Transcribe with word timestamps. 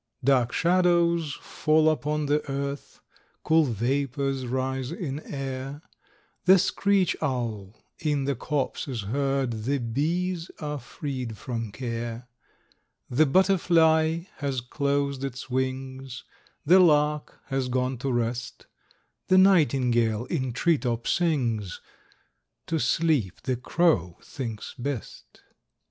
Dark 0.23 0.51
shadows 0.51 1.33
fall 1.43 1.87
upon 1.87 2.25
the 2.25 2.41
earth, 2.49 3.01
Cool 3.43 3.65
vapors 3.65 4.47
rise 4.47 4.91
in 4.91 5.19
air, 5.19 5.83
The 6.45 6.57
screech 6.57 7.15
owl 7.21 7.75
in 7.99 8.23
the 8.23 8.33
copse 8.33 8.87
is 8.87 9.03
heard, 9.03 9.51
The 9.65 9.77
bees 9.77 10.49
are 10.59 10.79
freed 10.79 11.37
from 11.37 11.71
care. 11.71 12.27
The 13.11 13.27
butterfly 13.27 14.21
has 14.37 14.59
closed 14.59 15.23
its 15.23 15.51
wings, 15.51 16.23
The 16.65 16.79
lark 16.79 17.39
has 17.49 17.67
gone 17.69 17.99
to 17.99 18.11
rest; 18.11 18.65
The 19.27 19.37
nightingale 19.37 20.25
in 20.25 20.51
tree 20.51 20.79
top 20.79 21.05
sings; 21.05 21.79
To 22.65 22.79
sleep 22.79 23.41
the 23.43 23.55
crow 23.55 24.17
thinks 24.23 24.73
best. 24.79 25.43